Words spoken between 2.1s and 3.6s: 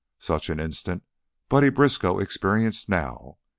experienced now.